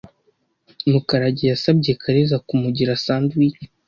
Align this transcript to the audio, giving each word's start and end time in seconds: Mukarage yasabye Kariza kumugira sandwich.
Mukarage 0.91 1.43
yasabye 1.51 1.91
Kariza 2.01 2.37
kumugira 2.47 2.91
sandwich. 3.05 3.59